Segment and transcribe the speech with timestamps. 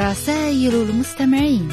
[0.00, 1.68] رسائل المستمعين.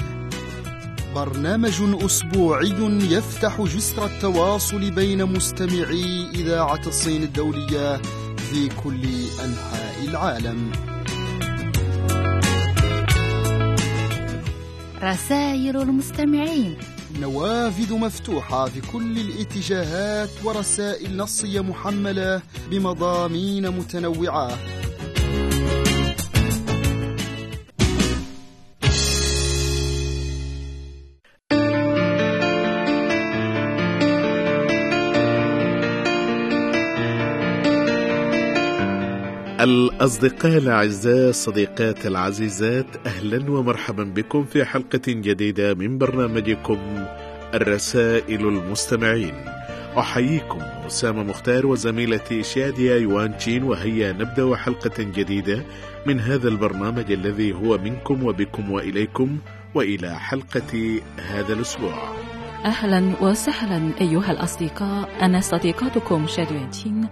[1.15, 2.73] برنامج أسبوعي
[3.11, 8.01] يفتح جسر التواصل بين مستمعي إذاعة الصين الدولية
[8.37, 9.03] في كل
[9.45, 10.71] أنحاء العالم.
[15.03, 16.77] رسائل المستمعين.
[17.19, 24.57] نوافذ مفتوحة في كل الاتجاهات ورسائل نصية محملة بمضامين متنوعة.
[39.67, 46.77] الأصدقاء الأعزاء الصديقات العزيزات أهلا ومرحبا بكم في حلقة جديدة من برنامجكم
[47.53, 49.33] الرسائل المستمعين.
[49.97, 55.63] أحييكم أسامة مختار وزميلتي شادية يوانشين وهيا نبدأ حلقة جديدة
[56.05, 59.37] من هذا البرنامج الذي هو منكم وبكم وإليكم
[59.75, 62.15] وإلى حلقة هذا الأسبوع.
[62.65, 67.07] أهلا وسهلا أيها الأصدقاء أنا صديقتكم شاديوانتين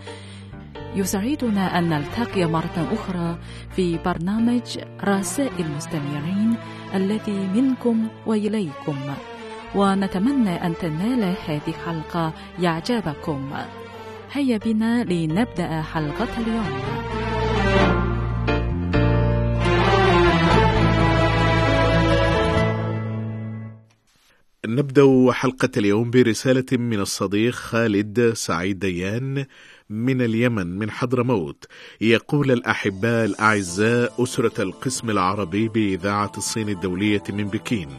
[0.96, 3.38] يسعدنا أن نلتقي مرة أخرى
[3.76, 6.58] في برنامج رسائل المستمعين
[6.96, 8.98] الذي منكم وإليكم.
[9.76, 12.34] ونتمنى أن تنال هذه الحلقة
[12.66, 13.52] إعجابكم
[14.32, 16.80] هيا بنا لنبدأ حلقة اليوم.
[24.66, 29.46] نبدأ حلقة اليوم برسالة من الصديق خالد سعيد ديان
[29.89, 31.66] من اليمن من حضرموت.
[32.02, 37.89] يقول الأحباء الأعزاء أسرة القسم العربي بإذاعة الصين الدولية من بكين.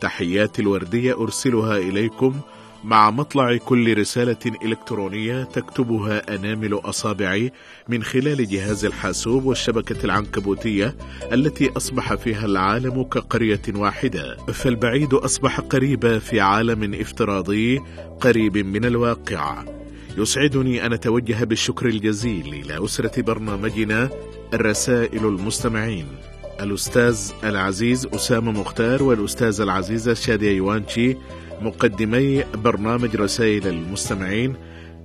[0.00, 2.40] تحياتي الوردية أرسلها إليكم
[2.84, 7.52] مع مطلع كل رسالة إلكترونية تكتبها أنامل أصابعي
[7.88, 10.96] من خلال جهاز الحاسوب والشبكة العنكبوتية
[11.32, 14.36] التي أصبح فيها العالم كقرية واحدة.
[14.36, 17.80] فالبعيد أصبح قريبا في عالم افتراضي
[18.20, 19.64] قريب من الواقع.
[20.18, 24.10] يسعدني أن أتوجه بالشكر الجزيل إلى أسرة برنامجنا
[24.54, 26.06] الرسائل المستمعين.
[26.60, 31.16] الأستاذ العزيز أسامة مختار والأستاذ العزيزة شادية يوانشي
[31.60, 34.54] مقدمي برنامج رسائل المستمعين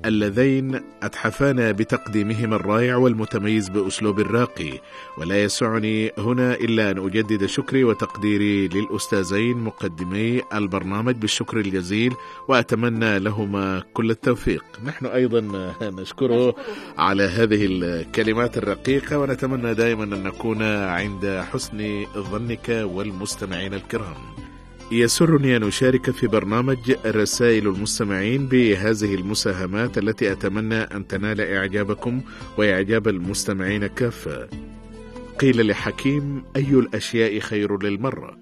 [0.05, 4.81] اللذين أتحفانا بتقديمهما الرائع والمتميز بأسلوب راقي
[5.17, 12.13] ولا يسعني هنا إلا أن أجدد شكري وتقديري للأستاذين مقدمي البرنامج بالشكر الجزيل
[12.47, 14.63] وأتمنى لهما كل التوفيق.
[14.85, 16.55] نحن أيضا نشكره.
[16.97, 24.46] على هذه الكلمات الرقيقة ونتمنى دائما أن نكون عند حسن ظنك والمستمعين الكرام.
[24.91, 32.21] يسرني أن أشارك في برنامج رسائل المستمعين بهذه المساهمات التي أتمنى أن تنال إعجابكم
[32.57, 34.49] وإعجاب المستمعين كافة.
[35.39, 38.37] قيل لحكيم أي الأشياء خير للمرة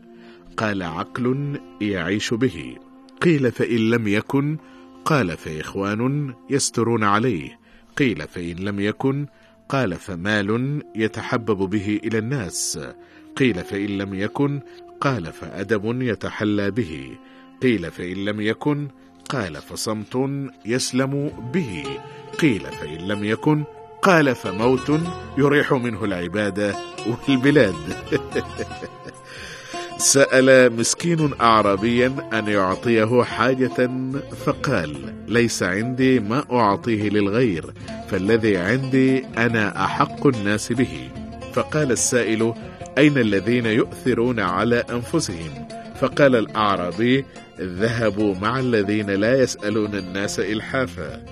[0.57, 2.75] قال عقل يعيش به.
[3.21, 4.57] قيل فإن لم يكن؟
[5.05, 7.59] قال فإخوان يسترون عليه.
[7.97, 9.25] قيل فإن لم يكن؟
[9.69, 12.79] قال فمال يتحبب به إلى الناس.
[13.35, 14.61] قيل فإن لم يكن؟
[15.05, 17.17] قال فأدب يتحلى به.
[17.61, 18.87] قيل فإن لم يكن
[19.29, 20.29] قال فصمت
[20.65, 21.83] يسلم به.
[22.39, 23.63] قيل فإن لم يكن
[24.01, 24.99] قال فموت
[25.37, 26.75] يريح منه العبادة
[27.07, 27.75] والبلاد.
[29.97, 33.89] سأل مسكين أعرابيا أن يعطيه حاجة
[34.45, 37.73] فقال ليس عندي ما أعطيه للغير
[38.09, 41.09] فالذي عندي أنا أحق الناس به.
[41.53, 42.53] فقال السائل
[42.97, 45.67] أين الذين يؤثرون على أنفسهم؟
[45.99, 47.25] فقال الأعرابي
[47.59, 51.25] ذهبوا مع الذين لا يسألون الناس إلحافا.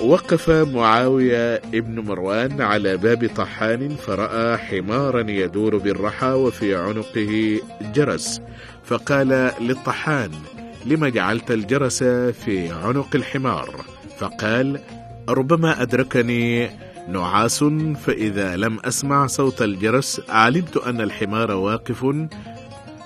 [0.00, 7.60] وقف معاوية ابن مروان على باب طحان فرأى حمارا يدور بالرحى وفي عنقه
[7.94, 8.40] جرس.
[8.84, 10.30] فقال للطحان
[10.86, 12.02] لم جعلت الجرس
[12.44, 13.84] في عنق الحمار؟
[14.18, 14.80] فقال
[15.28, 16.70] ربما أدركني
[17.08, 17.64] نعاس
[18.04, 22.06] فإذا لم أسمع صوت الجرس علمت أن الحمار واقف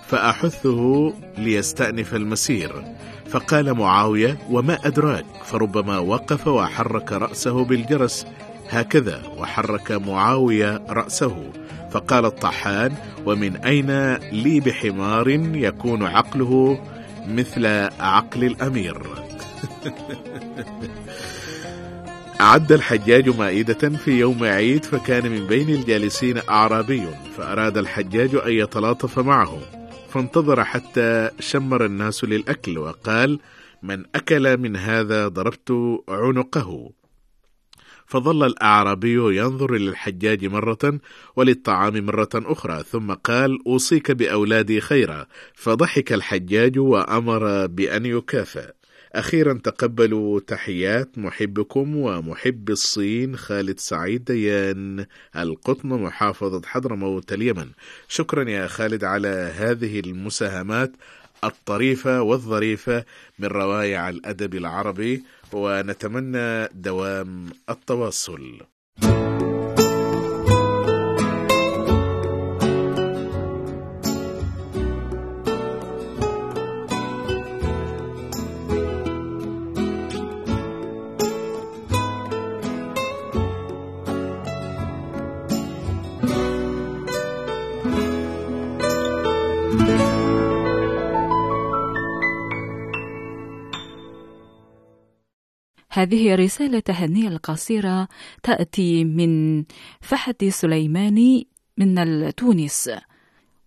[0.08, 2.84] فأحثه ليستأنف المسير.
[3.28, 8.26] فقال معاوية وما أدراك؟ فربما وقف وحرك رأسه بالجرس.
[8.70, 9.22] هكذا.
[9.38, 11.50] وحرك معاوية رأسه.
[11.90, 12.92] فقال الطحان
[13.26, 16.78] ومن أين لي بحمار يكون عقله
[17.28, 17.66] مثل
[18.00, 19.02] عقل الأمير؟
[22.40, 27.06] أعد الحجاج مائدة في يوم عيد فكان من بين الجالسين أعرابي
[27.36, 29.60] فأراد الحجاج أن يتلاطف معه
[30.08, 33.40] فانتظر حتى شمر الناس للأكل وقال
[33.82, 36.90] من أكل من هذا ضربت عنقه.
[38.06, 41.00] فظل الأعرابي ينظر للحجاج مرة
[41.36, 45.26] وللطعام مرة أخرى ثم قال أوصيك بأولادي خيرا.
[45.54, 48.72] فضحك الحجاج وأمر بأن يكافئ.
[49.16, 57.68] أخيرا تقبلوا تحيات محبكم ومحب الصين خالد سعيد ديان القطن محافظة حضرموت اليمن.
[58.08, 60.92] شكرا يا خالد على هذه المساهمات
[61.44, 63.04] الطريفة والظريفة
[63.38, 65.22] من روايع الأدب العربي
[65.52, 68.60] ونتمنى دوام التواصل.
[95.96, 98.08] هذه رسالة تهنئة القصيرة
[98.42, 99.64] تأتي من
[100.00, 101.46] فحد سليماني
[101.78, 102.90] من تونس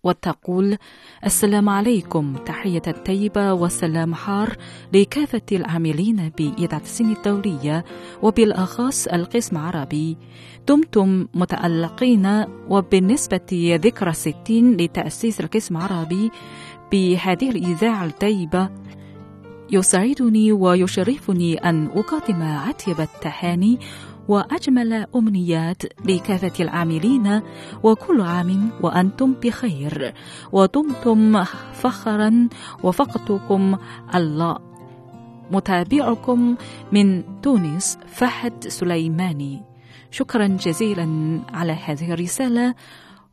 [0.03, 0.77] وتقول
[1.25, 4.57] السلام عليكم تحية الطيبة والسلام حار
[4.93, 7.85] لكافة العاملين بإذاعة السن الدولية
[8.21, 10.17] وبالأخص القسم العربي.
[10.67, 16.31] دمتم متألقين وبالنسبة ذكرى الستين لتأسيس القسم العربي
[16.91, 18.69] بهذه الإذاعة الطيبة
[19.71, 23.80] يسعدني ويشرفني أن أقدم أطيب التهاني
[24.27, 27.42] وأجمل أمنيات لكافة العاملين
[27.83, 30.13] وكل عام وأنتم بخير.
[30.51, 31.44] ودمتم
[31.74, 32.50] فخرا
[32.83, 33.77] وفقدكم
[34.16, 34.57] الله.
[35.51, 36.56] متابعكم
[36.92, 39.63] من تونس فهد سليماني.
[40.12, 42.75] شكرا جزيلا على هذه الرسالة.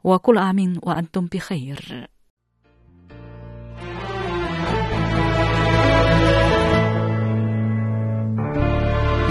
[0.05, 2.09] وكل عام وأنتم بخير.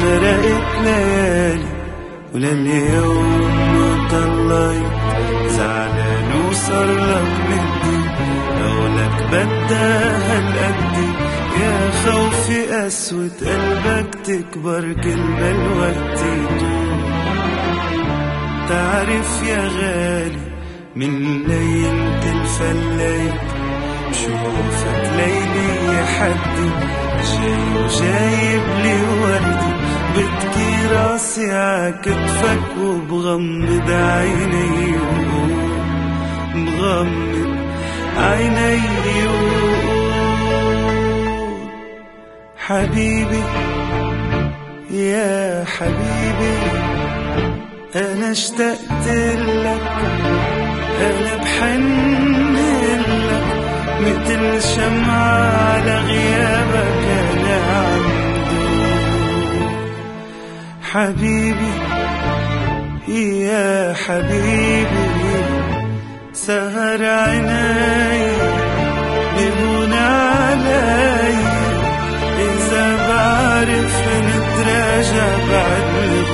[0.06, 1.66] مرقت ليالي
[2.34, 4.92] ولليوم طلعت
[5.50, 7.98] زعلان وصار لك مدي
[8.62, 11.10] قولك بدها هالقدي
[11.62, 16.20] يا خوفي قسوة قلبك تكبر كل ما الوقت.
[18.70, 20.46] تعرف يا غالي
[20.96, 23.42] من ليلة الفليت
[24.10, 26.70] بشوفك ليلي يا حدي
[27.32, 29.75] جاي وجايب لي وردي.
[30.16, 34.98] بتكي راسي عكتفك وبغمض عيني
[36.56, 37.58] بغمض
[38.18, 38.80] عيني
[42.58, 43.44] حبيبي
[44.92, 46.58] يا حبيبي
[47.96, 49.92] أنا اشتقت لك
[51.02, 53.46] أنا بحن لك
[54.02, 57.05] مثل شمعة على غيابك.
[60.96, 61.74] حبيبي
[63.08, 64.86] يا حبيبي
[66.34, 68.28] سهر عيني
[69.36, 71.36] بهون علي
[72.40, 73.96] إذا بعرف
[74.28, 76.25] نتراجع بعد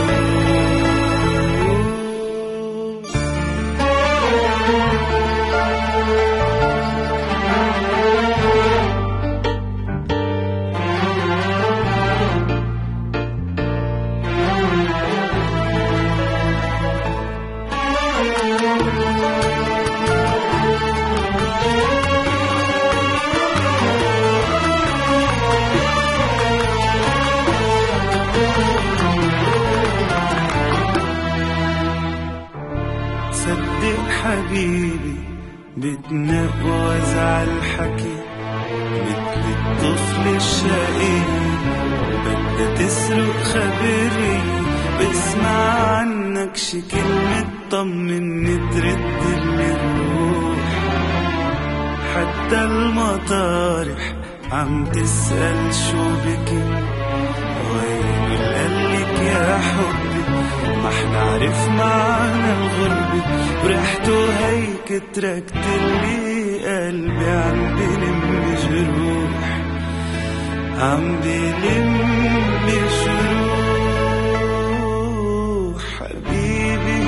[34.51, 35.15] حبيبي
[35.77, 38.15] بتنقوز عالحكي
[38.93, 41.19] مثل الطفل الشقي
[42.25, 44.41] بدها تسرق خبري
[44.99, 49.21] بسمع عنك شي كلمة طمني ترد
[49.59, 50.69] الروح
[52.15, 54.13] حتى المطارح
[54.51, 56.63] عم تسأل شو بكي
[57.71, 60.00] وين قالك يا حبي
[60.83, 63.21] ما حنعرف معنى الغربة
[63.63, 65.53] وريحته هيك تركت
[66.01, 68.21] لي قلبي عم بلم
[68.63, 69.43] جروح.
[70.79, 71.91] عم بلم
[73.03, 73.41] جروح.
[75.99, 77.05] حبيبي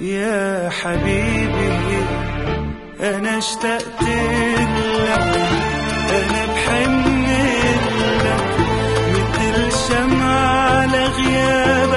[0.00, 2.04] يا حبيبي
[3.00, 5.34] أنا اشتقت لك.
[6.10, 6.94] أنا بحن
[8.24, 8.44] لك.
[9.14, 9.56] مثل
[9.88, 10.44] شمعة
[10.78, 11.93] على غيابك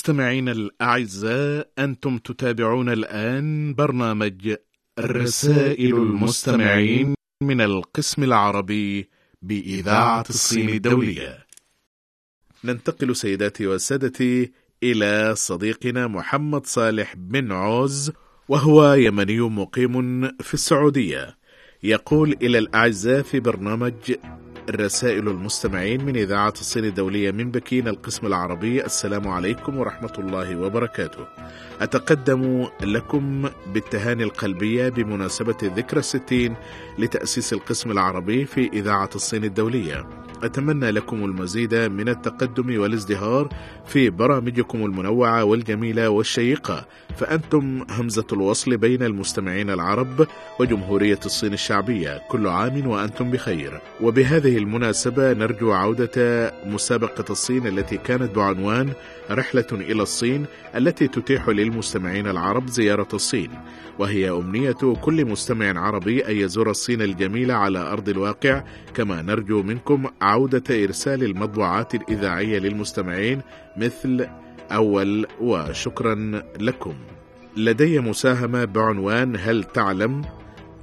[0.00, 4.54] مستمعينا الأعزاء أنتم تتابعون الآن برنامج
[5.00, 9.08] رسائل المستمعين من القسم العربي
[9.42, 11.46] بإذاعة الصين الدولية.
[12.64, 14.52] ننتقل سيداتي وسادتي
[14.82, 18.12] إلى صديقنا محمد صالح بن عوز
[18.48, 21.36] وهو يمني مقيم في السعودية.
[21.82, 24.14] يقول إلى الأعزاء في برنامج
[24.70, 28.84] رسائل المستمعين من إذاعة الصين الدولية من بكين القسم العربي.
[28.84, 31.26] السلام عليكم ورحمة الله وبركاته.
[31.80, 36.54] أتقدم لكم بالتهاني القلبية بمناسبة الذكرى الستين
[36.98, 40.06] لتأسيس القسم العربي في إذاعة الصين الدولية.
[40.42, 43.48] أتمنى لكم المزيد من التقدم والازدهار
[43.86, 46.86] في برامجكم المنوعة والجميلة والشيقة.
[47.16, 50.26] فأنتم همزة الوصل بين المستمعين العرب
[50.60, 52.22] وجمهورية الصين الشعبية.
[52.28, 53.80] كل عام وأنتم بخير.
[54.00, 58.92] وبهذه المناسبة نرجو عودة مسابقة الصين التي كانت بعنوان
[59.30, 60.46] رحلة إلى الصين
[60.76, 63.50] التي تتيح للمستمعين العرب زيارة الصين
[63.98, 70.06] وهي أمنية كل مستمع عربي أن يزور الصين الجميلة على أرض الواقع كما نرجو منكم
[70.22, 73.40] عودة إرسال المطبوعات الإذاعية للمستمعين
[73.76, 74.26] مثل
[74.72, 76.94] أول وشكرا لكم
[77.56, 80.22] لدي مساهمة بعنوان هل تعلم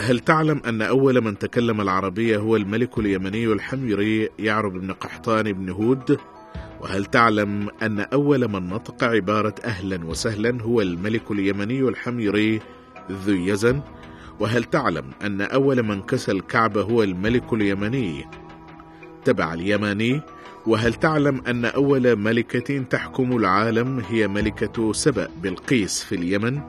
[0.02, 5.70] هل تعلم أن أول من تكلم العربية هو الملك اليمني الحميري يعرب بن قحطان بن
[5.70, 6.20] هود؟
[6.82, 12.62] وهل تعلم أن أول من نطق عبارة أهلا وسهلا هو الملك اليمني الحميري
[13.12, 13.82] ذو يزن؟
[14.40, 18.26] وهل تعلم أن أول من كسى الكعبة هو الملك اليمني
[19.26, 20.22] تبع اليماني؟
[20.68, 26.60] وهل تعلم أن أول ملكة تحكم العالم هي ملكة سبأ بلقيس في اليمن؟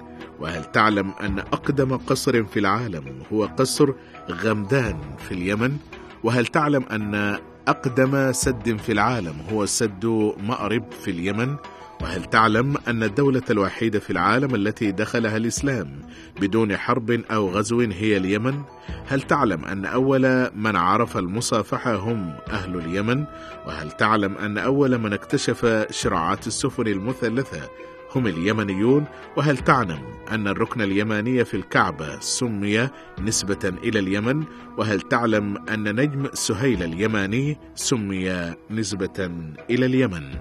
[0.41, 3.93] وهل تعلم أن أقدم قصر في العالم هو قصر
[4.31, 4.97] غمدان
[5.29, 5.77] في اليمن؟
[6.23, 7.39] وهل تعلم أن
[7.69, 10.07] أقدم سد في العالم هو سد
[10.41, 11.57] مأرب في اليمن؟
[12.03, 16.03] وهل تعلم أن الدولة الوحيدة في العالم التي دخلها الإسلام
[16.41, 18.63] بدون حرب أو غزو هي اليمن؟
[19.07, 23.25] هل تعلم أن أول من عرف المصافحة هم أهل اليمن؟
[23.67, 27.69] وهل تعلم أن أول من اكتشف شراعات السفن المثلثة
[28.15, 29.05] هم اليمنيون؟
[29.37, 30.01] وهل تعلم
[30.31, 32.89] أن الركن اليماني في الكعبة سمي
[33.21, 34.45] نسبة إلى اليمن؟
[34.79, 39.31] وهل تعلم أن نجم سهيل اليماني سمي نسبة
[39.71, 40.35] إلى اليمن؟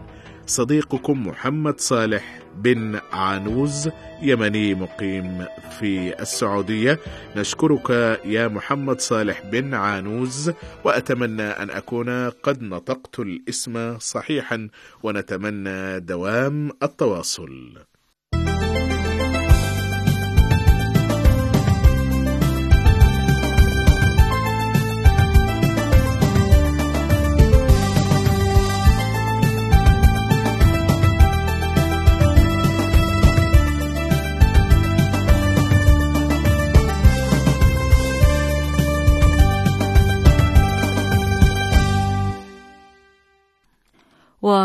[0.45, 3.89] صديقكم محمد صالح بن عانوز
[4.21, 5.45] يمني مقيم
[5.79, 6.99] في السعودية.
[7.35, 7.89] نشكرك
[8.25, 10.51] يا محمد صالح بن عانوز
[10.83, 14.69] وأتمنى أن أكون قد نطقت الاسم صحيحا
[15.03, 17.77] ونتمنى دوام التواصل.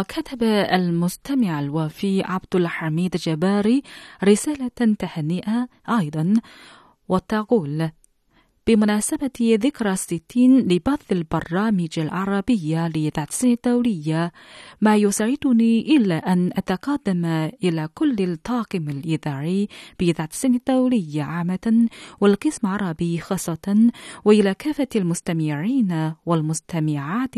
[0.03, 3.83] وكتب المستمع الوفي عبد الحميد جباري
[4.25, 6.35] رسالة تهنئة أيضا
[7.09, 7.91] وتقول
[8.67, 12.87] بمناسبة ذكرى الستين لبث البرامج العربية
[13.19, 14.33] السن الدولية
[14.81, 17.25] ما يسعدني إلا أن أتقدم
[17.65, 19.69] إلى كل الطاقم الإذاعي
[20.01, 21.89] السن الدولية عامة
[22.21, 23.91] والقسم العربي خاصة
[24.25, 27.35] وإلى كافة المستمعين والمستمعات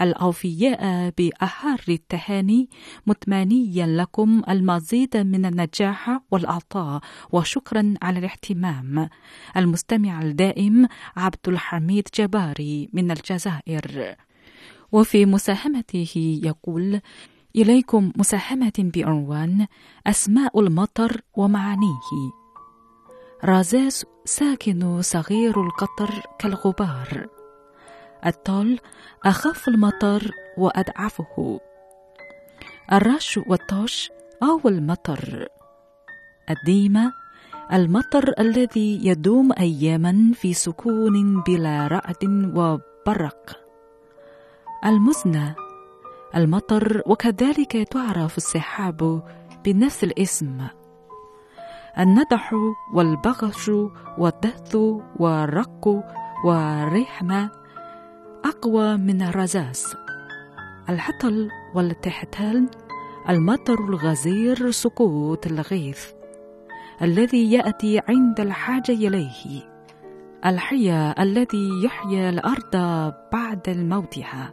[0.00, 2.68] الأوفياء بأحر التهاني
[3.06, 7.00] متمنيا لكم المزيد من النجاح والعطاء
[7.32, 9.08] وشكرا على الاهتمام.
[9.56, 14.16] المستمع الدائم عبد الحميد جباري من الجزائر.
[14.92, 17.00] وفي مساهمته يقول
[17.56, 19.66] إليكم مساهمة بعنوان
[20.06, 22.32] أسماء المطر ومعانيه.
[23.44, 27.26] رازاز ساكن صغير القطر كالغبار.
[28.26, 28.78] الطل
[29.24, 31.60] أخف المطر وأضعفه.
[32.92, 34.10] الرش والطش
[34.42, 35.48] أو المطر.
[36.50, 37.12] الديمة
[37.72, 43.60] المطر الذي يدوم أياما في سكون بلا رعد وبرق.
[44.84, 45.54] المزنة
[46.36, 49.22] المطر وكذلك تعرف السحاب
[49.64, 50.66] بنفس الاسم.
[51.98, 52.54] الندح
[52.94, 53.70] والبغش
[54.18, 54.76] والدث
[55.16, 56.04] والرق
[56.44, 57.50] والرحمة
[58.44, 59.84] أقوى من الرزاز.
[60.88, 62.68] الحطل والتحتال
[63.28, 66.17] المطر الغزير سقوط الغيث.
[67.02, 69.68] الذي يأتي عند الحاجة إليه
[70.46, 72.76] الحياة الذي يحيا الأرض
[73.32, 74.52] بعد موتها.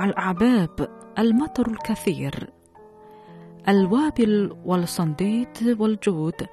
[0.00, 2.50] الأعباب المطر الكثير.
[3.68, 6.46] الوابل والصنديد والجود.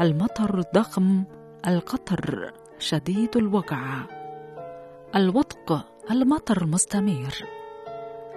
[0.00, 1.24] المطر الضخم
[1.66, 4.00] القطر شديد الوقع.
[5.16, 7.34] الوطق المطر المستمر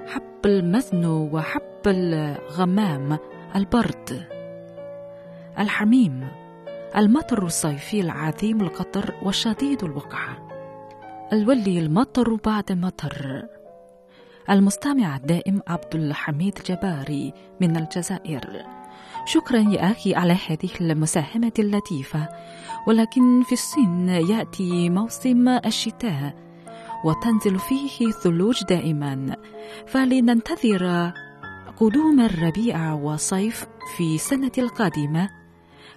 [0.07, 3.17] حب المزن وحب الغمام
[3.55, 4.34] البرد.
[5.59, 6.27] الحميم
[6.95, 10.45] المطر الصيفي العظيم القطر وشديد الوقع
[11.33, 13.45] الولي المطر بعد مطر.
[14.49, 18.65] المستمع الدائم عبد الحميد جباري من الجزائر.
[19.25, 22.29] شكرا يا أخي على هذه المساهمة اللطيفة.
[22.87, 26.35] ولكن في الصين يأتي موسم الشتاء
[27.05, 29.35] وتنزل فيه ثلوج دائما.
[29.87, 31.11] فلننتظر
[31.77, 33.65] قدوم الربيع والصيف
[33.97, 35.44] في السنة القادمة.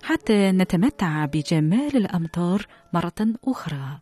[0.03, 3.99] حتى نتمتع بجمال الأمطار مرة أخرى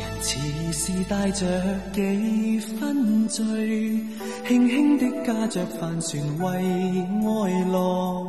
[0.00, 1.46] 人似是带着
[1.94, 4.02] 几分醉，
[4.47, 8.27] 輕輕的驾着帆船為愛樂。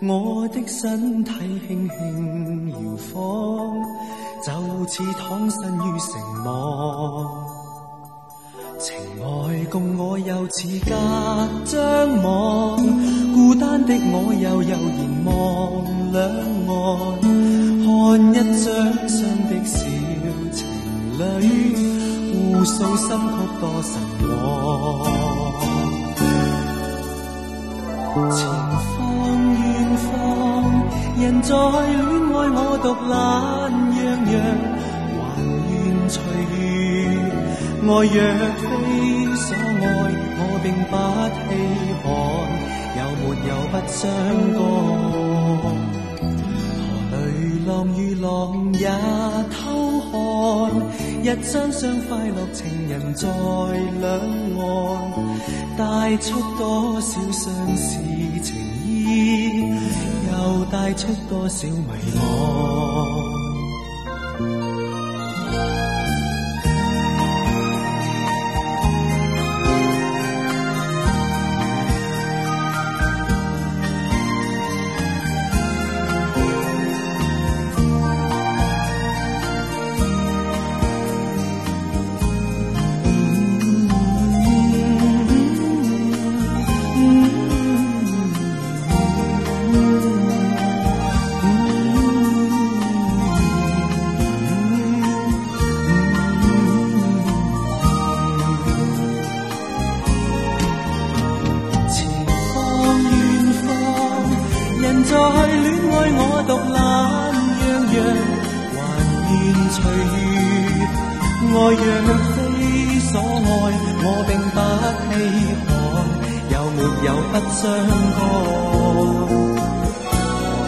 [0.00, 2.76] 我的身體輕輕搖
[3.12, 3.82] 晃，
[4.44, 4.52] 就
[4.86, 6.10] 似躺身於城
[6.44, 6.46] 幕。
[8.78, 10.94] 情愛共我又似隔
[11.64, 12.78] 張網，
[13.34, 15.32] 孤單的我又悠然望
[16.12, 16.22] 兩
[16.68, 16.78] 岸，
[17.82, 17.88] 看
[18.30, 18.64] 一張
[19.08, 19.76] 雙的小
[20.52, 20.58] 情
[21.18, 21.20] 侶，
[22.58, 23.14] 互訴心曲
[23.60, 23.94] 多神
[24.26, 24.34] 往。
[28.34, 28.36] 前
[28.82, 28.90] 方
[29.54, 29.62] 遠
[30.02, 30.10] 方，
[31.20, 32.02] 人在恋
[32.34, 33.14] 爱我独懒
[33.94, 33.96] 洋
[34.32, 34.36] 洋，
[35.22, 35.38] 还
[35.70, 35.72] 愿
[36.10, 36.18] 随
[36.50, 36.60] 遇。
[37.80, 38.18] 愛若
[38.58, 38.66] 非
[39.36, 39.46] 所
[39.78, 39.86] 爱，
[40.34, 40.92] 我并不
[41.46, 41.48] 稀
[42.02, 42.06] 罕，
[42.98, 44.02] 有没有不相
[44.58, 44.60] 干？
[47.08, 48.26] 河裏浪与浪
[48.74, 48.82] 也
[49.54, 49.56] 偷
[50.10, 50.12] 看，
[51.22, 53.28] 一双双快乐情人在
[54.00, 54.08] 两
[54.58, 54.66] 岸，
[55.76, 58.00] 带出多少相思
[58.42, 59.68] 情意，
[60.32, 61.74] 又带出多少迷
[62.16, 63.37] 惘。
[110.78, 112.36] 爱若非
[113.00, 113.48] 所爱，
[114.00, 114.56] 我并不
[115.08, 115.16] 稀
[115.66, 115.70] 罕，
[116.50, 117.60] 有没有不相
[118.16, 118.20] 干？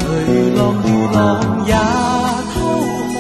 [0.01, 0.03] 隨
[0.57, 1.18] 浪如浪
[1.66, 1.68] 也
[2.53, 2.55] 偷
[3.12, 3.16] 看，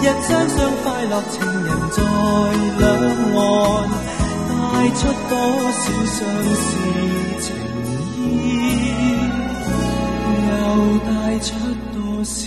[0.00, 1.98] 一双双快乐情人在
[2.78, 2.82] 两
[3.36, 3.40] 岸，
[4.48, 4.52] 带
[4.96, 5.32] 出多
[5.72, 6.16] 少相
[6.54, 6.62] 思
[7.40, 7.44] 情
[8.18, 8.20] 意，
[10.48, 10.50] 又
[11.06, 11.46] 带出
[11.92, 12.40] 多少。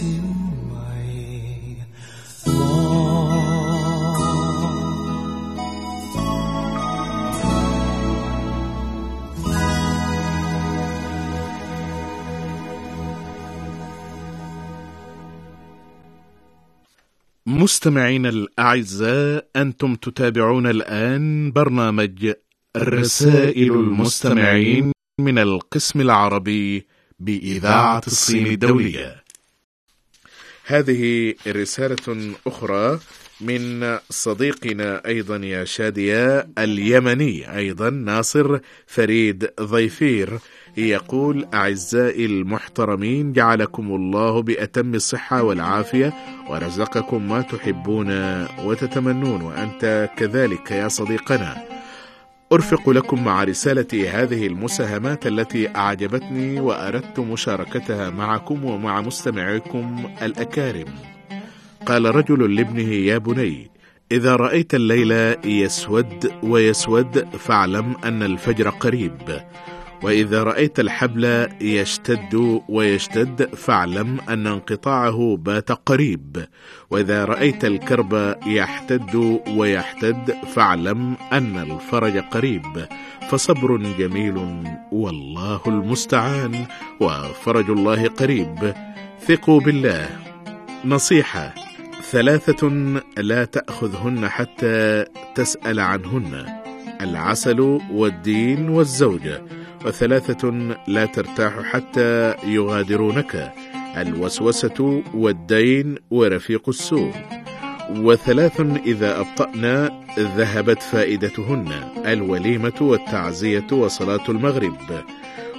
[17.66, 22.34] مستمعينا الأعزاء أنتم تتابعون الآن برنامج
[22.78, 26.86] رسائل المستمعين من القسم العربي
[27.20, 29.24] بإذاعة الصين الدولية.
[30.66, 33.00] هذه رسالة أخرى
[33.42, 40.40] من صديقنا أيضا يا شادية اليمني أيضا ناصر فريد ضيفير.
[40.78, 46.14] يقول أعزائي المحترمين جعلكم الله بأتم الصحة والعافية
[46.50, 48.08] ورزقكم ما تحبون
[48.66, 51.58] وتتمنون وأنت كذلك يا صديقنا.
[52.52, 60.94] أرفق لكم مع رسالتي هذه المساهمات التي أعجبتني وأردت مشاركتها معكم ومع مستمعيكم الأكارم.
[61.86, 63.72] قال رجل لابنه يا بني
[64.12, 69.42] إذا رأيت الليل يسود ويسود فاعلم أن الفجر قريب.
[70.06, 76.46] وإذا رأيت الحبل يشتد ويشتد فاعلم أن انقطاعه بات قريب.
[76.90, 82.86] وإذا رأيت الكرب يحتد ويحتد فاعلم أن الفرج قريب.
[83.30, 84.38] فصبر جميل
[84.92, 86.66] والله المستعان
[87.00, 88.74] وفرج الله قريب.
[89.28, 90.10] ثقوا بالله.
[90.86, 91.56] نصيحة
[92.12, 92.70] ثلاثة
[93.18, 96.46] لا تأخذهن حتى تسأل عنهن.
[97.02, 99.65] العسل والدين والزوجة.
[99.86, 103.54] وثلاثة لا ترتاح حتى يغادرونك
[103.98, 107.12] الوسوسة والدين ورفيق السوء.
[107.96, 111.68] وثلاث إذا أبطأنا ذهبت فائدتهن
[112.06, 114.78] الوليمة والتعزية وصلاة المغرب.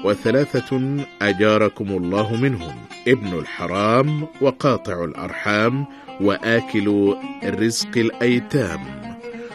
[0.04, 2.74] وثلاثة أجاركم الله منهم
[3.08, 5.86] ابن الحرام وقاطع الأرحام
[6.20, 8.80] وآكل رزق الأيتام.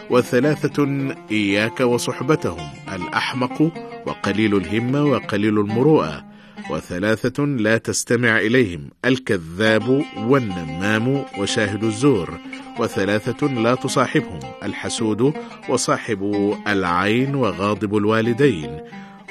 [0.09, 0.87] وثلاثة
[1.31, 3.71] إياك وصحبتهم الأحمق
[4.05, 6.25] وقليل الهمة وقليل المروءة
[6.69, 12.39] وثلاثة لا تستمع إليهم الكذاب والنمام وشاهد الزور
[12.79, 15.33] وثلاثة لا تصاحبهم الحسود
[15.69, 18.81] وصاحب العين وغاضب الوالدين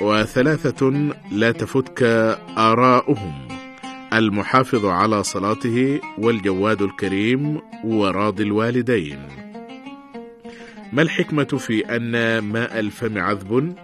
[0.00, 2.02] وثلاثة لا تفتك
[2.58, 3.48] آراؤهم
[4.12, 9.18] المحافظ على صلاته والجواد الكريم وراضي الوالدين.
[10.92, 13.74] ما الحكمة في أن ماء الفم عذب؟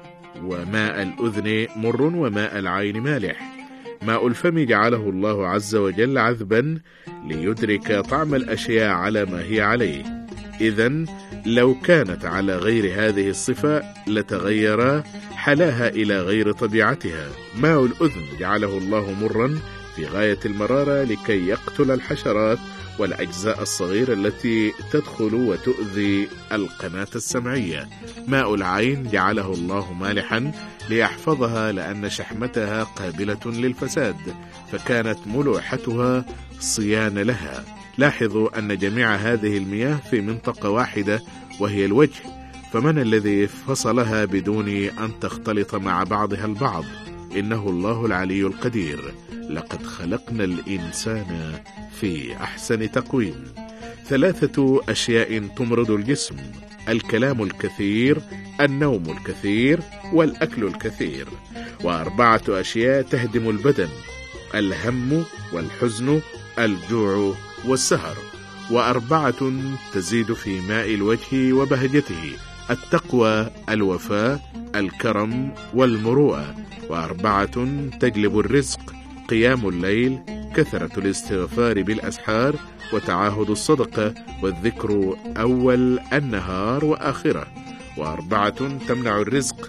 [0.44, 3.56] وماء الأذن مر وماء العين مالح.
[4.02, 6.78] ماء الفم جعله الله عز وجل عذبا
[7.24, 10.26] ليدرك طعم الأشياء على ما هي عليه.
[10.60, 11.04] إذا
[11.46, 15.02] لو كانت على غير هذه الصفة لتغير
[15.34, 17.28] حلاها إلى غير طبيعتها.
[17.58, 19.58] ماء الأذن جعله الله مرا
[19.96, 22.58] في غاية المرارة لكي يقتل الحشرات
[22.98, 27.88] والأجزاء الصغيرة التي تدخل وتؤذي القناة السمعية.
[28.28, 30.52] ماء العين جعله الله مالحا
[30.88, 34.34] ليحفظها لأن شحمتها قابلة للفساد
[34.72, 36.24] فكانت ملوحتها
[36.60, 37.64] صيان لها.
[37.98, 41.22] لاحظوا أن جميع هذه المياه في منطقة واحدة
[41.60, 42.22] وهي الوجه
[42.72, 46.84] فمن الذي فصلها بدون أن تختلط مع بعضها البعض؟
[47.36, 49.14] إنه الله العلي القدير.
[49.50, 51.60] لقد خلقنا الإنسان
[52.00, 53.44] في أحسن تقويم.
[54.06, 56.36] ثلاثة أشياء تمرض الجسم.
[56.88, 58.18] الكلام الكثير
[58.60, 59.80] النوم الكثير
[60.12, 61.26] والأكل الكثير.
[61.84, 63.88] وأربعة أشياء تهدم البدن.
[64.54, 66.20] الهم والحزن
[66.58, 67.34] الجوع
[67.66, 68.16] والسهر.
[68.70, 69.52] وأربعة
[69.92, 72.36] تزيد في ماء الوجه وبهجته.
[72.70, 74.40] التقوى الوفاء
[74.76, 76.54] الكرم والمروءة
[76.88, 77.66] وأربعة
[78.00, 78.80] تجلب الرزق
[79.28, 80.18] قيام الليل
[80.56, 82.56] كثرة الاستغفار بالأسحار
[82.92, 87.46] وتعاهد الصدقة والذكر أول النهار وآخرة.
[87.96, 89.68] وأربعة تمنع الرزق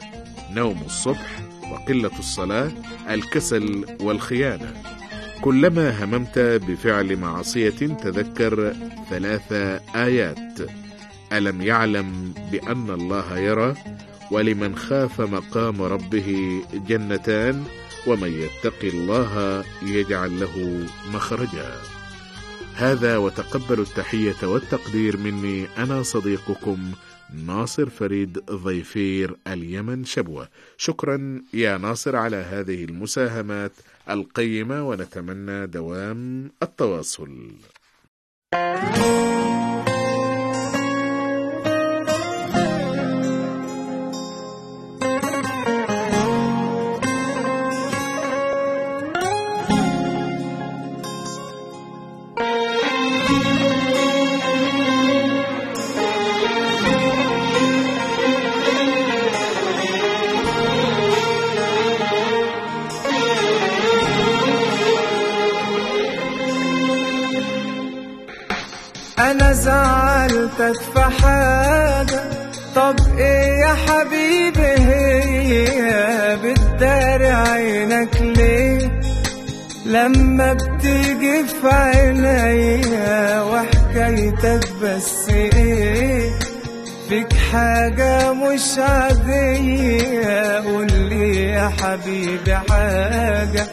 [0.51, 1.39] نوم الصبح
[1.71, 2.71] وقلة الصلاة
[3.09, 4.73] الكسل والخيانة.
[5.41, 8.73] كلما هممت بفعل معصية تذكر
[9.09, 9.51] ثلاث
[9.95, 10.59] آيات.
[11.33, 13.75] ألم يعلم بأن الله يرى
[14.31, 17.63] ولمن خاف مقام ربه جنتان
[18.07, 21.75] ومن يتق الله يجعل له مخرجا.
[22.75, 26.91] هذا وتقبلوا التحية والتقدير مني أنا صديقكم
[27.45, 30.49] ناصر فريد ضيفير اليمن شبوة.
[30.77, 33.71] شكرا يا ناصر على هذه المساهمات
[34.09, 37.51] القيمة ونتمنى دوام التواصل.
[69.31, 72.21] أنا زعلتك في حاجة.
[72.75, 78.91] طب إيه يا حبيبي هي؟ بتداري عينك ليه؟
[79.85, 86.29] لما بتيجي في عينيا وحكايتك بس إيه؟
[87.09, 90.59] فيك حاجة مش عادية.
[90.61, 93.67] قولي يا حبيبي حاجة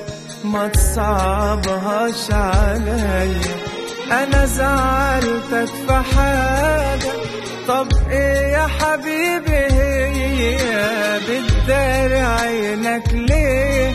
[0.45, 3.64] ما تصعبهاش عليا.
[4.13, 7.13] أنا زعلتك في حاجة.
[7.69, 10.59] طب إيه يا حبيبي هي
[11.29, 13.93] بتداري عينك ليه؟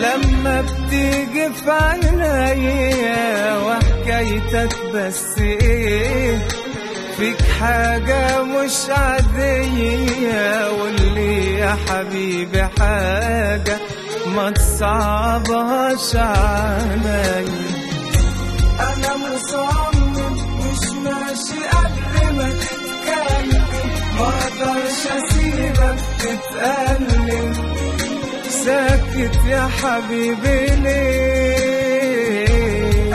[0.00, 6.38] لما بتيجي في عينيا وحكايتك بس إيه؟
[7.16, 10.64] فيك حاجة مش عادية.
[10.64, 13.78] قولي يا حبيبي حاجة
[14.36, 17.79] ما تصعبهاش عليا.
[24.20, 27.50] ما أقدرش اسيبك تتألم
[28.64, 30.60] ساكت يا حبيبي
[31.80, 32.46] ليه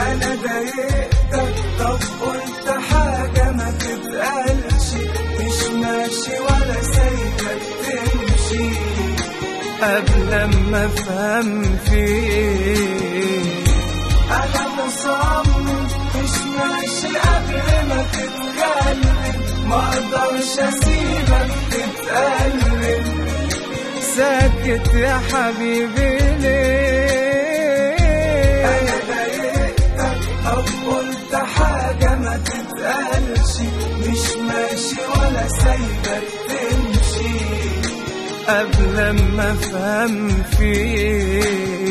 [0.02, 4.86] أنا ضايقتك طب قلت حاجة ما تتقالش
[5.40, 8.68] مش ماشي ولا سايبك تمشي
[9.82, 10.30] قبل
[10.70, 11.48] ما افهم
[11.84, 13.66] فيك
[14.30, 15.55] أنا مصمم
[16.66, 17.62] مش ماشي قبل
[19.68, 23.06] ما أقدرش اسيبك تتألم
[24.16, 27.96] ساكت يا حبيبي ليه؟
[28.64, 33.54] أنا ضايقتك أو قلت حاجة ما تتقالش
[34.08, 37.36] مش ماشي ولا سايبك تمشي
[38.48, 38.96] قبل
[39.36, 40.14] ما افهم
[40.58, 41.85] فيك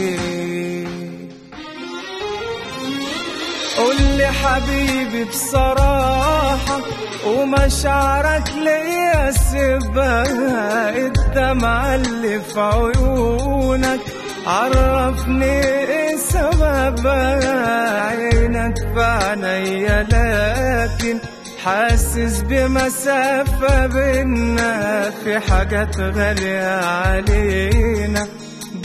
[3.86, 6.80] قول لي حبيبي بصراحة
[7.28, 14.00] ومشاعرك ليا سيبها الدمعة اللي في عيونك
[14.48, 18.02] عرفني إيه سببها.
[18.08, 21.20] عينك في عينيا لكن
[21.66, 25.12] حاسس بمسافة بينا.
[25.24, 28.28] في حاجات غالية علينا.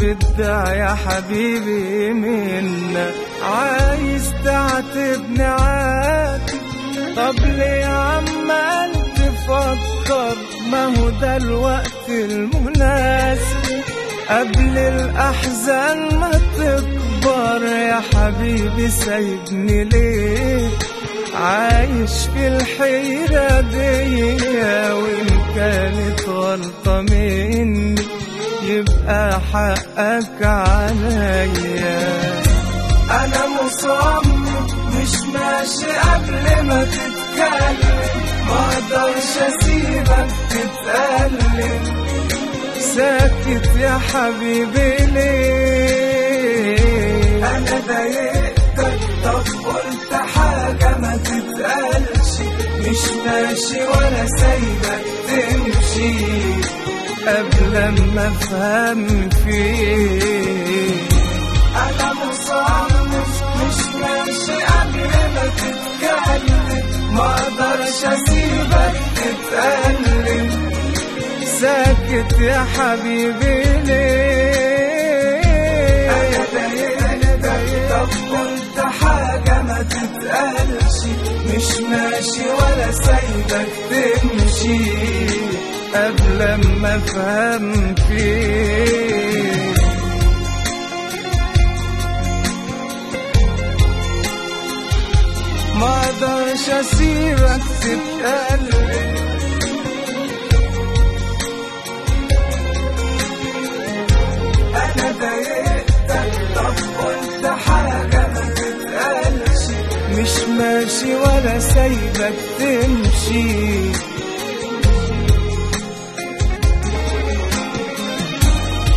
[0.01, 3.11] بدع يا حبيبي منا.
[3.43, 4.33] عايز
[5.05, 6.61] تعاتبني عاتب
[7.17, 10.37] طب ليه عمال تفكر؟
[10.73, 13.81] ما هو ده الوقت المناسب.
[14.31, 20.69] قبل الأحزان ما تكبر يا حبيبي سايبني ليه؟
[21.35, 24.33] عايش في الحيرة دي
[24.93, 28.03] وإن كانت غلطة مني
[28.63, 32.31] يبقى حقك عليا.
[33.11, 34.39] أنا مصمم
[35.35, 38.01] ماشي قبل ما تتكلم
[38.49, 41.85] ما أقدرش اسيبك تتألم
[42.96, 44.90] ساكت يا حبيبي
[46.01, 52.33] ليه أنا ضايقتك طب قلت حاجة ما تتقالش
[52.81, 56.14] مش ماشي ولا سايبك تمشي
[57.27, 57.75] قبل
[58.14, 61.10] ما افهم فيك
[67.13, 70.71] ما أقدرش اسيبك تتألم
[71.61, 75.41] ساكت يا حبيبي ليه
[76.11, 80.99] أنا ضايقتك طب قلت حاجة ما تتقالش
[81.47, 84.85] مش ماشي ولا سايبك تمشي
[85.95, 86.39] قبل
[86.81, 89.30] ما افهم فيك
[95.81, 99.11] ما أقدرش اسيبك تتقلب
[104.75, 109.62] أنا ضايقتك طب قلت حاجة ما تتقالش.
[110.19, 110.49] مش
[111.59, 113.90] سايبك تمشي.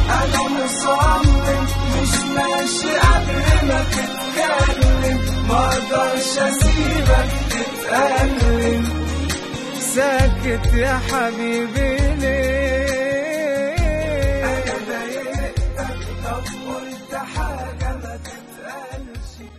[0.10, 1.64] أنا مصمم
[2.02, 4.13] مش ماشي قبل ما تتكلم
[5.48, 7.30] ما أقدرش اسيبك
[9.80, 13.76] ساكت يا حبيبي ليه
[14.44, 19.50] أنا ضايقتك طب قلت حاجة ما تتقالش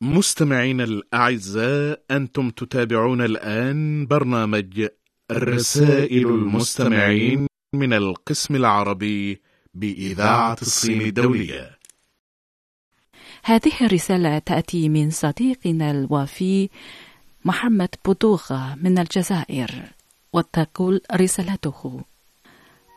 [0.00, 4.86] مستمعينا الأعزاء أنتم تتابعون الآن برنامج
[5.32, 9.42] رسائل المستمعين من القسم العربي
[9.74, 11.77] بإذاعة الصين الدولية.
[13.48, 16.68] هذه الرسالة تأتي من صديقنا الوفي
[17.44, 19.70] محمد بودوغة من الجزائر
[20.32, 22.00] وتقول رسالته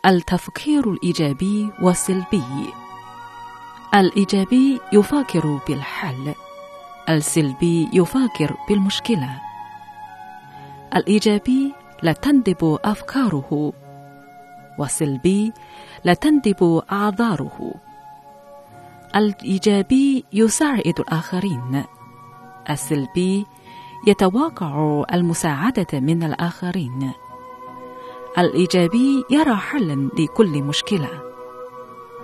[0.05, 2.73] التفكير الإيجابي والسلبي.
[3.95, 6.33] الإيجابي يفكر بالحل
[7.09, 9.41] السلبي يفكر بالمشكلة.
[10.95, 13.73] الإيجابي لا تندب أفكاره
[14.79, 15.53] والسلبي
[16.03, 17.90] لا تندب أعذاره.
[19.15, 21.83] الإيجابي يساعد الآخرين.
[22.69, 23.45] السلبي
[24.07, 27.11] يتوقع المساعدة من الآخرين.
[28.37, 31.09] الإيجابي يرى حلا لكل مشكلة.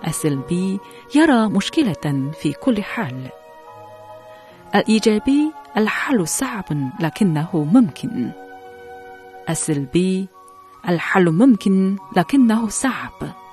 [0.07, 0.79] السلبي
[1.15, 3.29] يرى مشكلة في كل حال.
[4.75, 6.65] الإيجابي الحل صعب
[6.99, 8.31] لكنه ممكن.
[9.49, 10.27] السلبي
[10.89, 13.46] الحل ممكن لكنه صعب.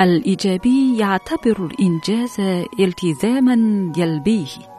[0.00, 2.40] الإيجابي يعتبر الإنجاز
[2.80, 4.74] التزاما يلبيه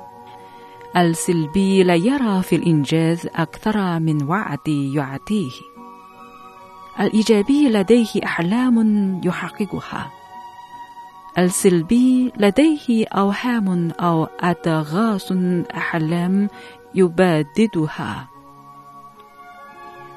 [0.97, 5.51] السلبي لا يرى في الإنجاز أكثر من وعد يعطيه.
[6.99, 8.77] الإيجابي لديه أحلام
[9.23, 10.11] يحققها.
[11.37, 15.31] السلبي لديه أوهام أو أضغاث
[15.77, 16.49] أحلام
[16.95, 18.27] يباددها.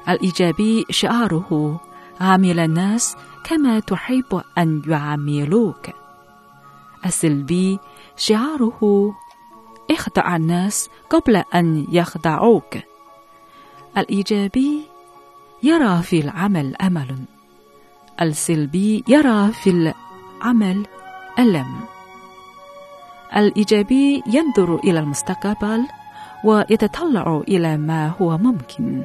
[0.09, 1.79] الإيجابي شعاره
[2.21, 3.15] عامل الناس
[3.49, 5.89] كما تحب أن يعاملوك.
[7.05, 7.79] السلبي
[8.17, 9.13] شعاره
[9.91, 12.77] اخدع الناس قبل أن يخدعوك.
[13.97, 14.81] الإيجابي
[15.63, 17.15] يرى في العمل أمل.
[18.21, 20.85] السلبي يرى في العمل
[21.39, 21.79] ألم.
[23.35, 25.87] الإيجابي ينظر إلى المستقبل
[26.43, 29.03] ويتطلع إلى ما هو ممكن.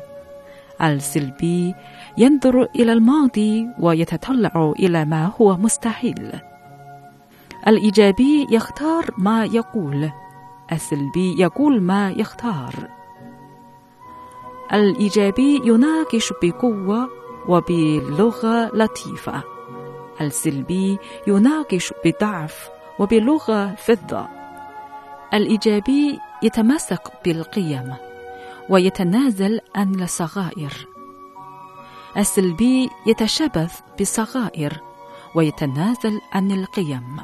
[0.83, 1.75] السلبي
[2.19, 6.33] ينظر إلى الماضي ويتطلع إلى ما هو مستحيل.
[7.67, 10.11] الإيجابي يختار ما يقول
[10.73, 12.89] السلبي يقول ما يختار.
[14.73, 17.09] الإيجابي يناقش بقوة
[17.49, 19.43] وبلغة لطيفة
[20.21, 24.29] السلبي يناقش بضعف وبلغة فضة.
[25.35, 27.95] الإيجابي يتمسك بالقيم
[28.69, 30.94] ويتنازل عن الصغائر.
[32.17, 34.81] السلبي يتشبث بالصغائر
[35.35, 37.21] ويتنازل عن القيم.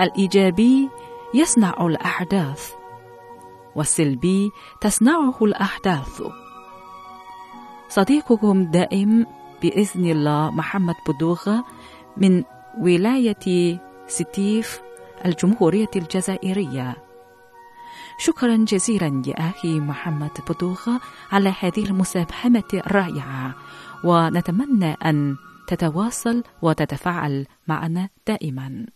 [0.00, 0.90] الإيجابي
[1.34, 2.72] يصنع الأحداث
[3.74, 6.22] والسلبي تصنعه الأحداث.
[7.88, 9.26] صديقكم دائم
[9.62, 11.64] بإذن الله محمد بدوغة
[12.16, 12.44] من
[12.78, 14.80] ولاية ستيف
[15.24, 17.05] الجمهورية الجزائرية.
[18.18, 21.00] شكرا جزيلا يا أخي محمد بدوغة
[21.32, 23.54] على هذه المساهمة الرائعة.
[24.04, 25.36] ونتمنى أن
[25.68, 28.86] تتواصل وتتفاعل معنا دائما.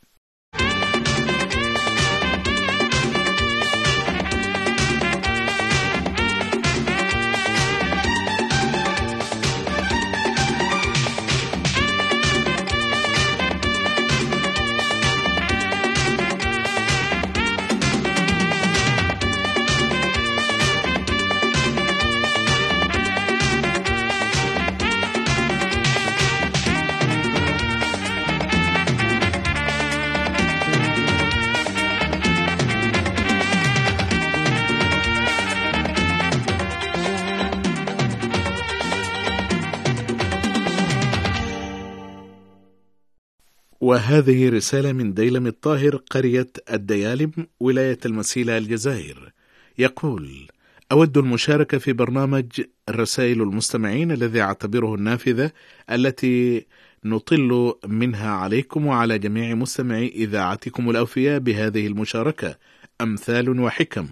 [43.91, 47.31] وهذه رسالة من ديلم الطاهر قرية الديالم
[47.61, 49.33] ولاية المسيلة الجزائر.
[49.79, 50.49] يقول
[50.93, 52.47] أود المشاركة في برنامج
[52.91, 55.51] رسائل المستمعين الذي أعتبره النافذة
[55.91, 56.67] التي
[57.05, 62.57] نطل منها عليكم وعلى جميع مستمعي إذاعتكم الأوفياء بهذه المشاركة.
[63.01, 64.09] أمثال وحكم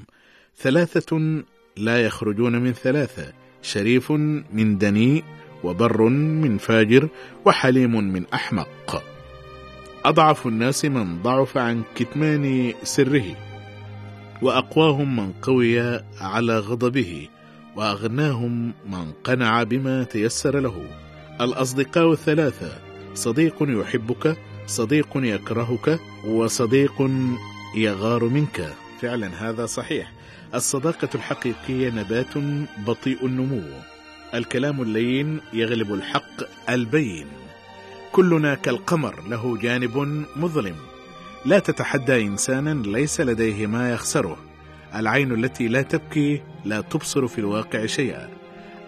[0.57, 1.43] ثلاثة
[1.77, 4.13] لا يخرجون من ثلاثة شريف
[4.53, 5.25] من دنيء
[5.65, 7.09] وبر من فاجر
[7.45, 9.18] وحليم من أحمق.
[10.05, 13.37] أضعف الناس من ضعف عن كتمان سره
[14.43, 15.81] وأقواهم من قوي
[16.21, 17.29] على غضبه
[17.77, 20.85] وأغناهم من قنع بما تيسر له.
[21.41, 22.71] الأصدقاء الثلاثة
[23.15, 24.37] صديق يحبك
[24.67, 27.11] صديق يكرهك وصديق
[27.77, 28.75] يغار منك.
[29.01, 30.13] فعلا هذا صحيح.
[30.55, 32.39] الصداقة الحقيقية نبات
[32.87, 33.63] بطيء النمو.
[34.35, 37.27] الكلام اللين يغلب الحق البين.
[38.13, 40.77] كلنا كالقمر له جانب مظلم.
[41.45, 44.37] لا تتحدى إنسانا ليس لديه ما يخسره.
[44.95, 48.29] العين التي لا تبكي لا تبصر في الواقع شيئا.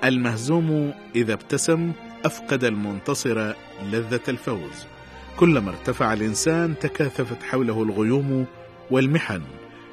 [0.04, 1.92] المهزوم إذا ابتسم
[2.24, 3.52] أفقد المنتصر
[3.92, 4.86] لذة الفوز.
[5.36, 8.46] كلما ارتفع الإنسان تكاثفت حوله الغيوم
[8.90, 9.42] والمحن.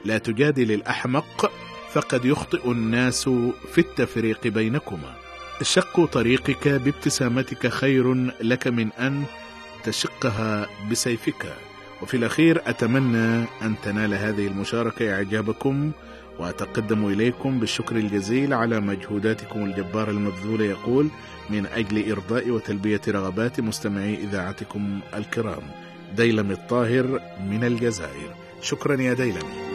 [0.05, 1.51] لا تجادل الأحمق
[1.91, 3.29] فقد يخطئ الناس
[3.73, 5.26] في التفريق بينكما.
[5.63, 9.23] شق طريقك بابتسامتك خير لك من أن
[9.83, 11.53] تشقها بسيفك.
[12.01, 15.91] وفي الأخير أتمنى أن تنال هذه المشاركة إعجابكم
[16.39, 19.63] وأتقدم إليكم بالشكر الجزيل على مجهوداتكم.
[19.63, 21.09] الجبارة المبذولة يقول
[21.49, 25.63] من أجل إرضاء وتلبية رغبات مستمعي إذاعتكم الكرام
[26.15, 28.35] ديلم الطاهر من الجزائر.
[28.61, 29.66] شكرا يا ديلمي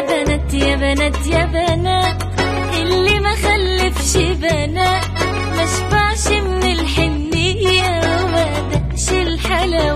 [0.00, 2.22] بنات يا بنات يا بنات
[2.80, 5.04] اللي ما خلفش بنات
[5.56, 9.95] ما شبعش من الحنية وما دقش الحلويات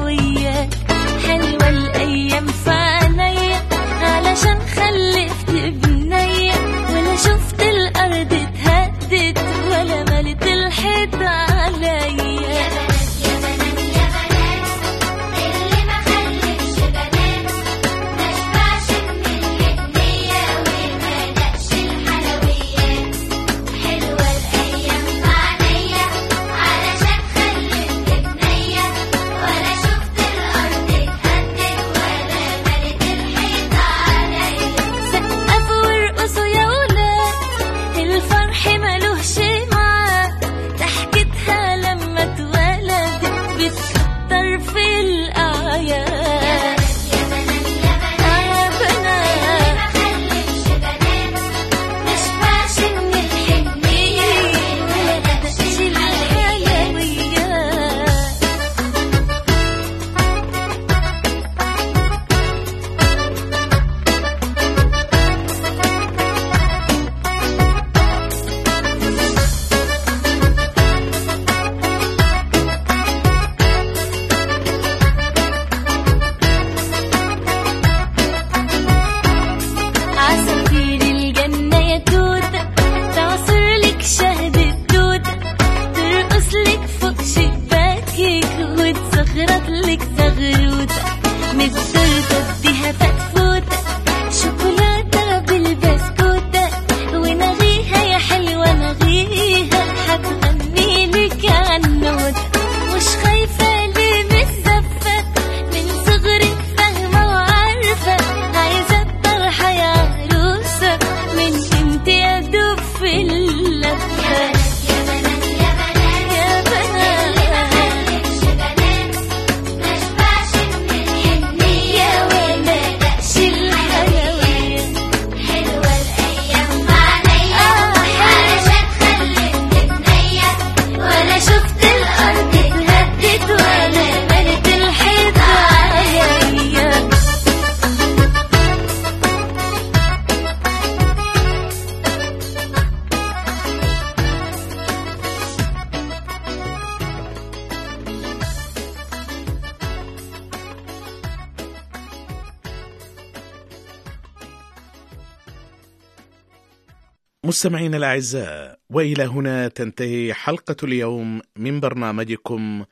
[157.61, 162.85] مستمعينا الأعزاء وإلى هنا تنتهي حلقة اليوم من برنامجكم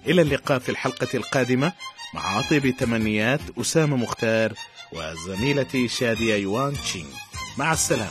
[0.07, 1.73] إلى اللقاء في الحلقة القادمة
[2.15, 4.53] مع طيب تمنيات أسامة مختار
[4.93, 7.26] وزميلتي شادية يوان تشينغ.
[7.59, 8.11] مع السلامة.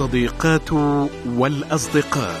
[0.00, 0.72] الصديقات
[1.26, 2.40] والأصدقاء.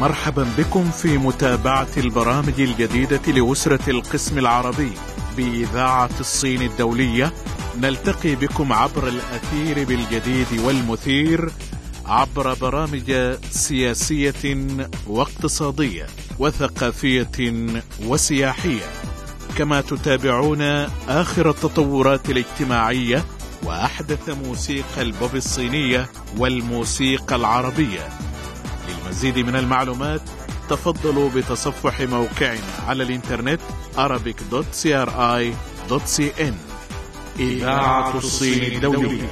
[0.00, 4.92] مرحبا بكم في متابعة البرامج الجديدة لأسرة القسم العربي
[5.36, 7.32] بإذاعة الصين الدولية.
[7.80, 11.50] نلتقي بكم عبر الأثير بالجديد والمثير
[12.06, 14.66] عبر برامج سياسية
[15.06, 16.06] واقتصادية
[16.38, 17.62] وثقافية
[18.06, 18.86] وسياحية.
[19.58, 20.62] كما تتابعون
[21.08, 23.24] آخر التطورات الاجتماعية
[23.62, 28.08] وأحدث موسيقى البوب الصينية والموسيقى العربية.
[28.88, 30.20] للمزيد من المعلومات
[30.70, 33.60] تفضلوا بتصفح موقعنا على الإنترنت
[33.96, 36.54] arabic.cri.cn
[37.38, 39.28] إذاعة الصين الدولية.